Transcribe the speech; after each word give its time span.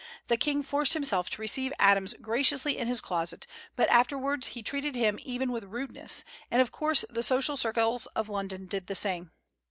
The 0.29 0.35
King 0.35 0.63
forced 0.63 0.93
himself 0.93 1.29
to 1.29 1.41
receive 1.41 1.71
Adams 1.77 2.15
graciously 2.19 2.75
in 2.75 2.87
his 2.87 3.01
closet, 3.01 3.45
but 3.75 3.87
afterwards 3.89 4.47
he 4.57 4.63
treated 4.63 4.95
him 4.95 5.19
even 5.21 5.51
with 5.51 5.63
rudeness; 5.65 6.23
and 6.49 6.59
of 6.59 6.71
course 6.71 7.05
the 7.11 7.21
social 7.21 7.55
circles 7.55 8.07
of 8.15 8.27
London 8.27 8.65
did 8.65 8.87
the 8.87 8.95
same. 8.95 9.29